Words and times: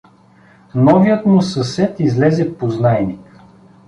Новият 0.75 1.25
му 1.25 1.41
съсед 1.41 1.99
излезе 1.99 2.57
познайник. 2.57 3.39